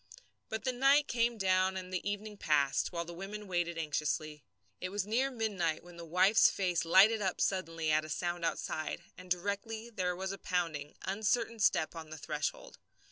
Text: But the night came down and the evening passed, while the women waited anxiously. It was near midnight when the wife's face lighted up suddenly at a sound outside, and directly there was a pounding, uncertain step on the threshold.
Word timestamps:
But 0.49 0.63
the 0.63 0.71
night 0.71 1.07
came 1.07 1.37
down 1.37 1.77
and 1.77 1.93
the 1.93 2.09
evening 2.09 2.35
passed, 2.35 2.91
while 2.91 3.05
the 3.05 3.13
women 3.13 3.45
waited 3.47 3.77
anxiously. 3.77 4.43
It 4.79 4.89
was 4.89 5.05
near 5.05 5.29
midnight 5.29 5.83
when 5.83 5.97
the 5.97 6.05
wife's 6.05 6.49
face 6.49 6.83
lighted 6.85 7.21
up 7.21 7.39
suddenly 7.39 7.91
at 7.91 8.03
a 8.03 8.09
sound 8.09 8.43
outside, 8.43 9.03
and 9.15 9.29
directly 9.29 9.91
there 9.91 10.15
was 10.15 10.31
a 10.31 10.39
pounding, 10.39 10.95
uncertain 11.03 11.59
step 11.59 11.95
on 11.95 12.09
the 12.09 12.17
threshold. 12.17 12.79